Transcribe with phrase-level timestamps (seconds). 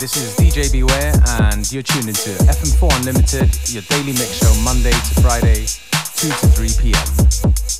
[0.00, 4.92] This is DJ Beware, and you're tuned into FM4 Unlimited, your daily mix show Monday
[4.92, 5.66] to Friday,
[6.14, 7.77] 2 to 3 p.m.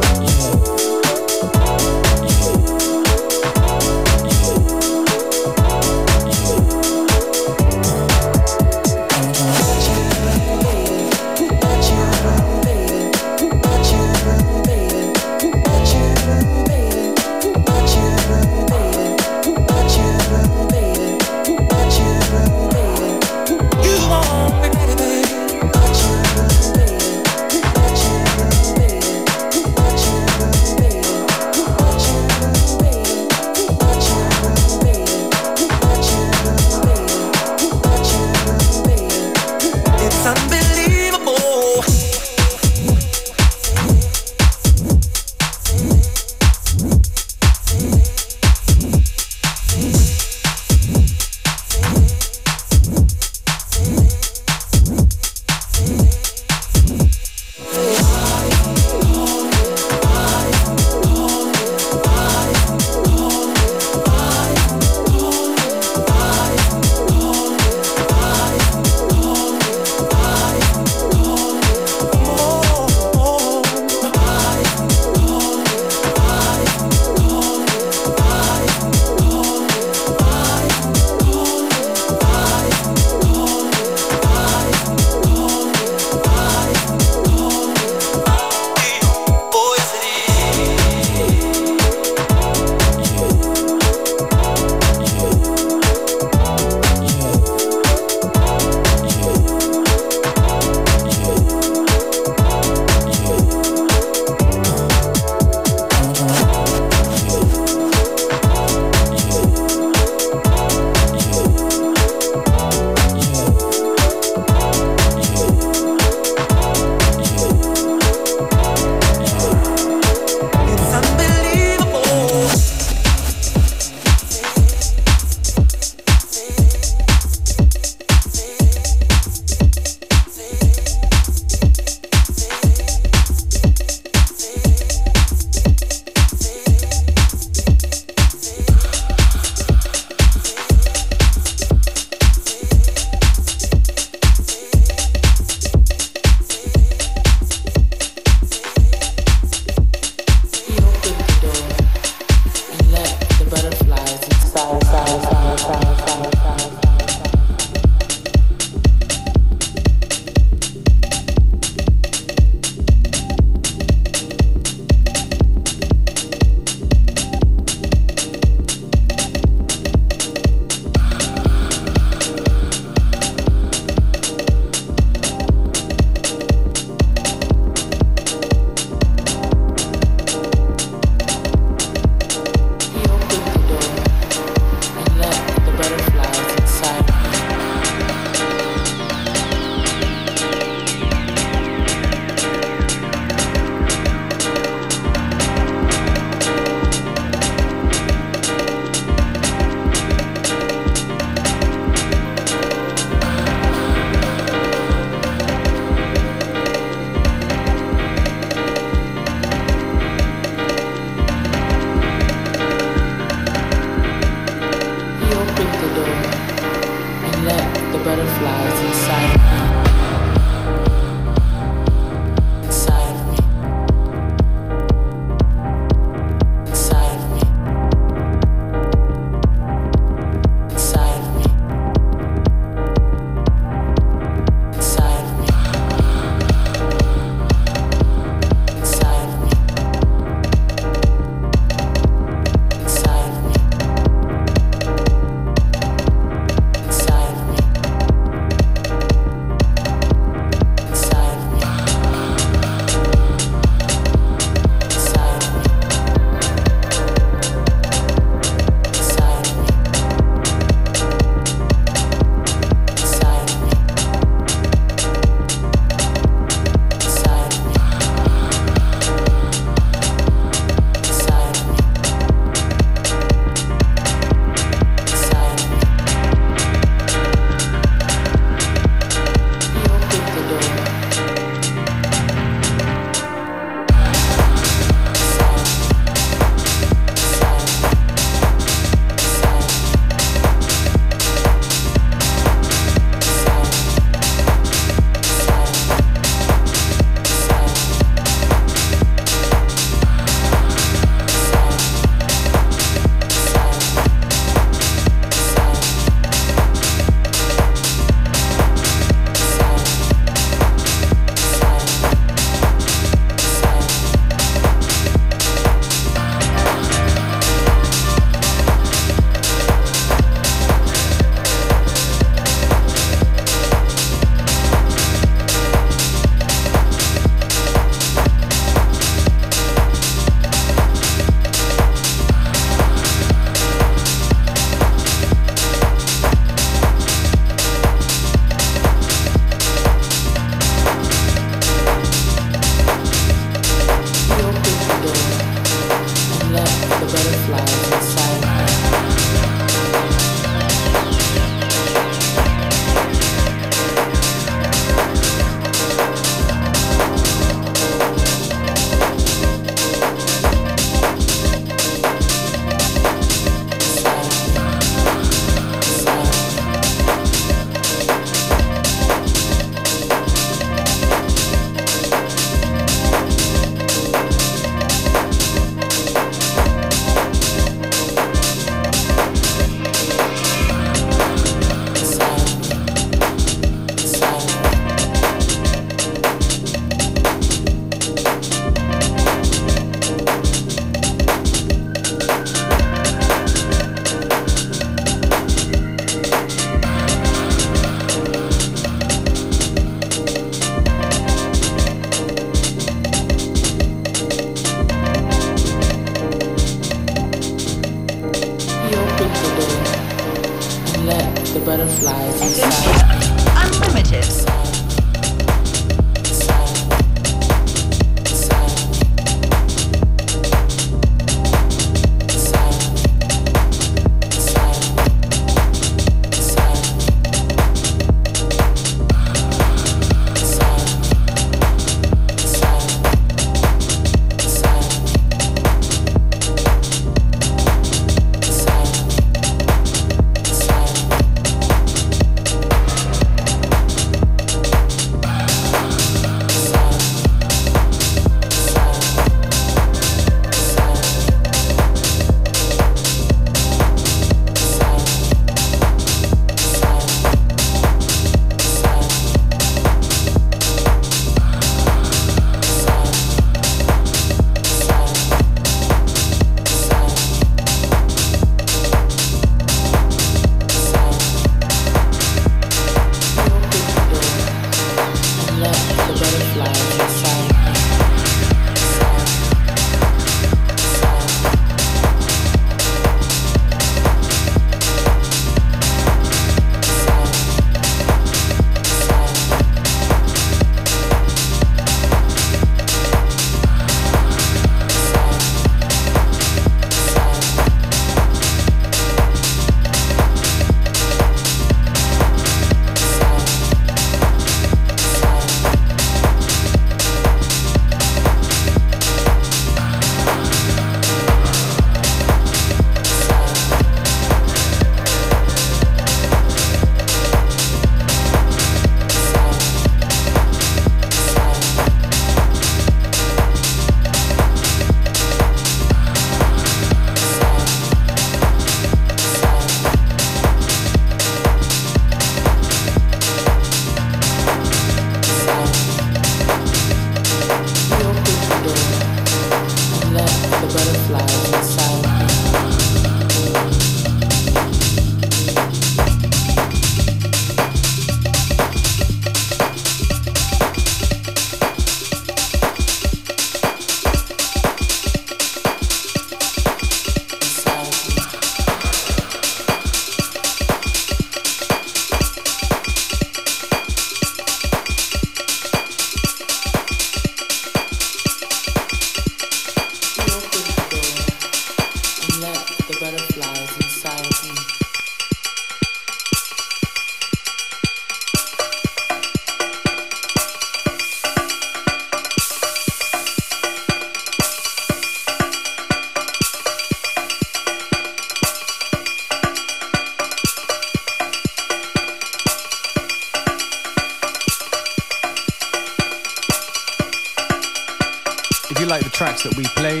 [599.32, 600.00] tracks that we play,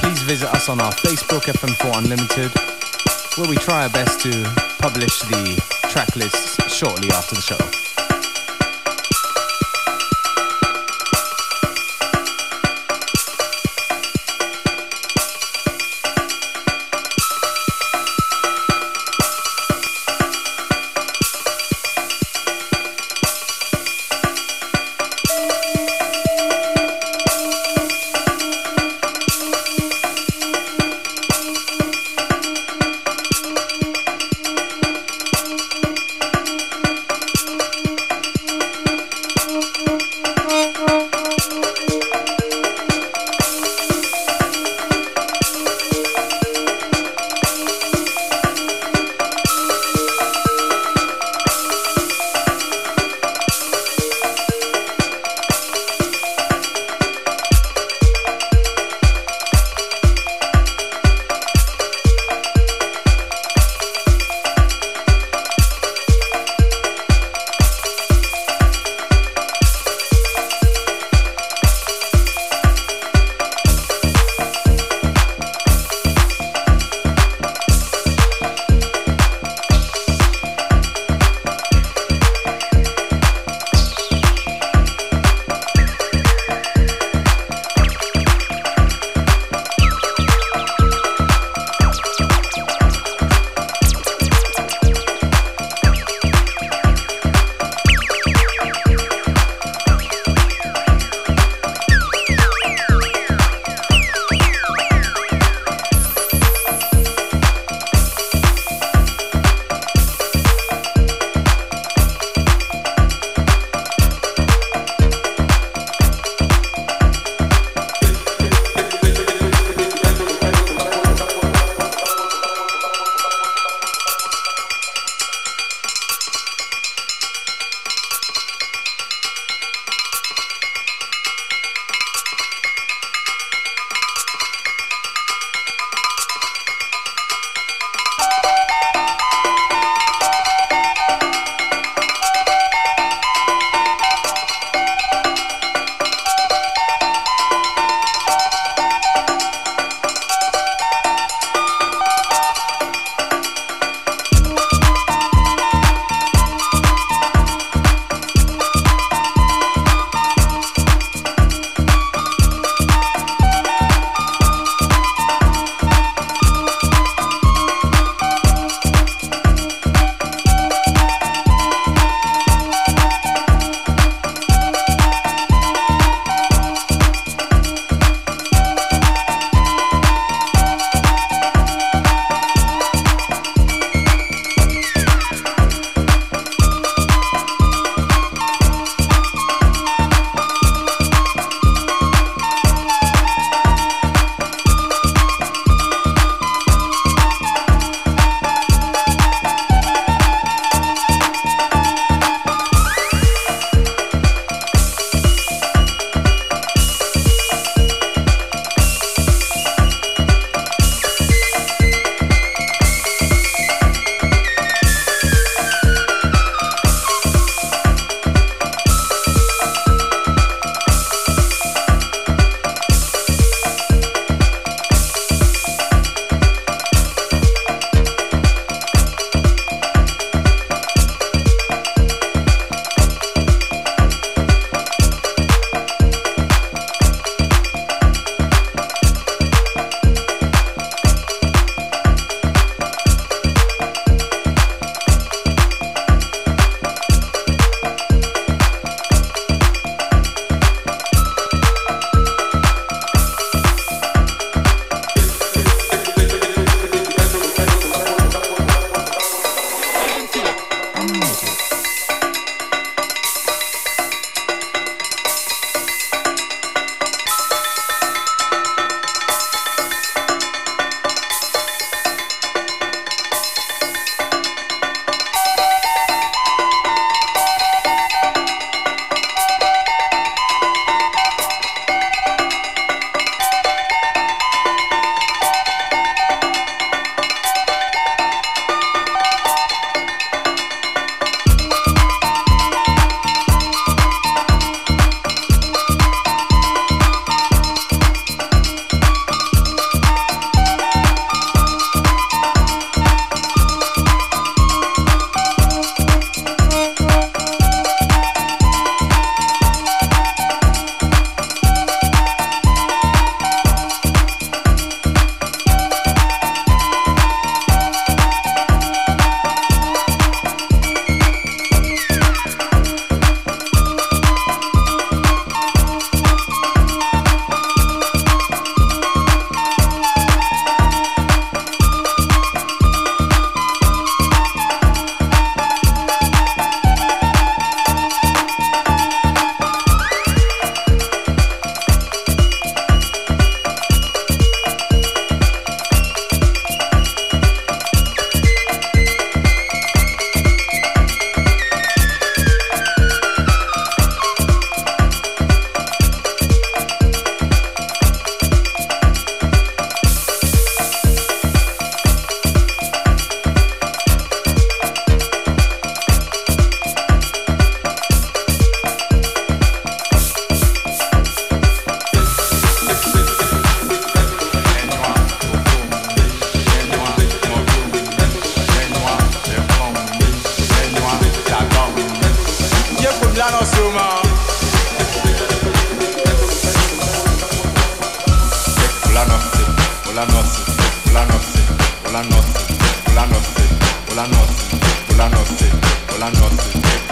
[0.00, 2.50] please visit us on our Facebook, FM4 Unlimited,
[3.36, 4.30] where we try our best to
[4.78, 5.60] publish the
[5.90, 7.81] track lists shortly after the show.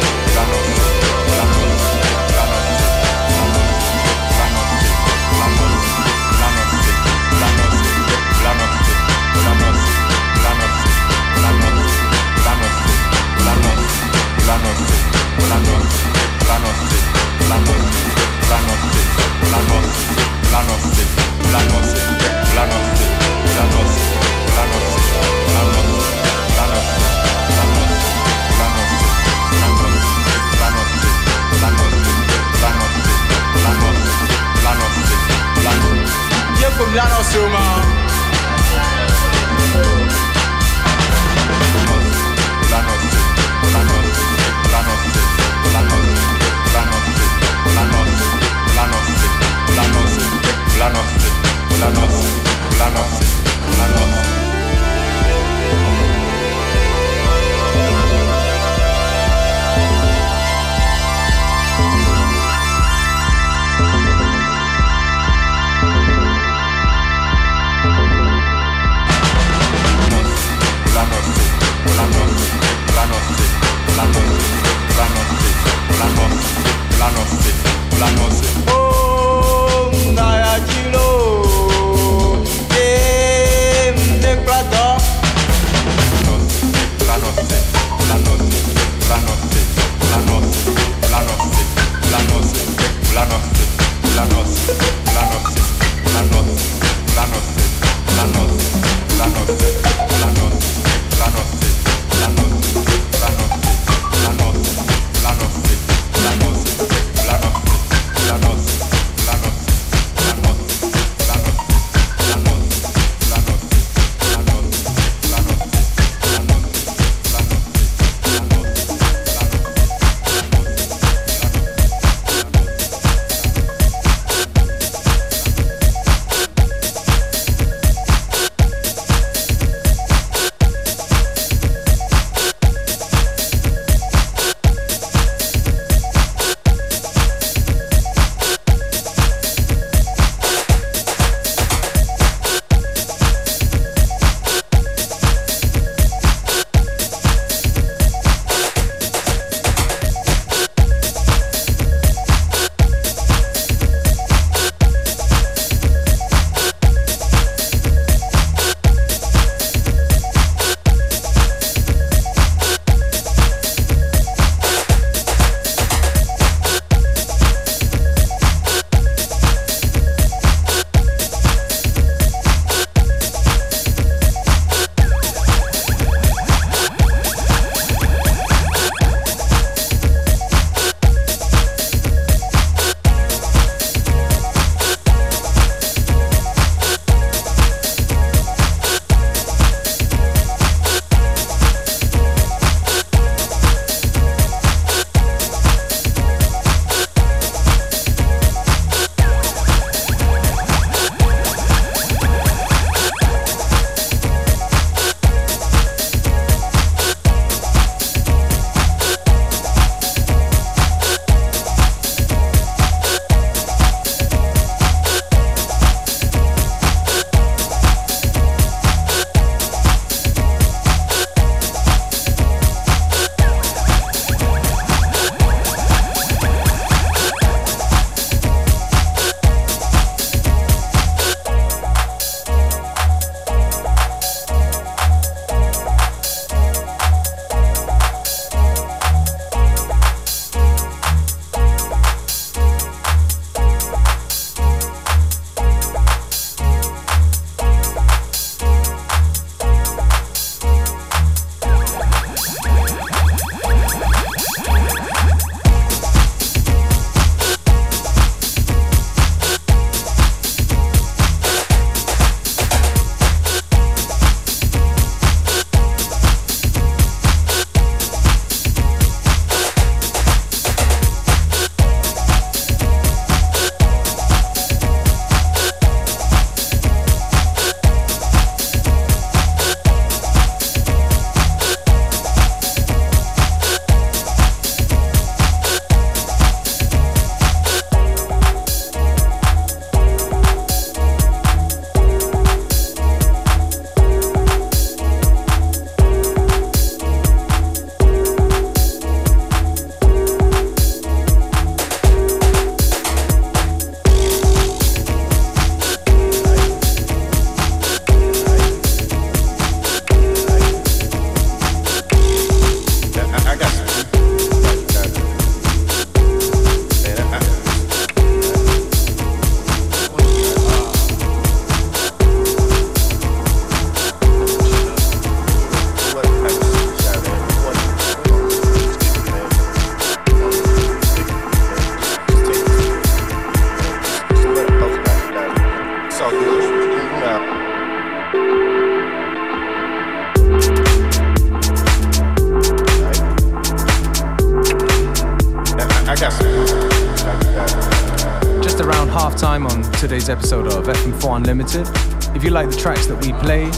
[351.51, 351.85] Unlimited.
[352.33, 353.69] If you like the tracks that we play,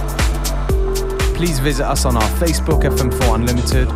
[1.35, 3.87] please visit us on our Facebook, FM4 Unlimited,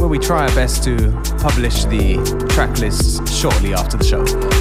[0.00, 0.96] where we try our best to
[1.38, 2.16] publish the
[2.50, 4.57] track lists shortly after the show.